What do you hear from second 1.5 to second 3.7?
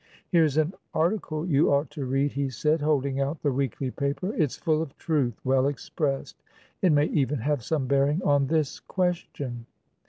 ought to read," he said, holding out the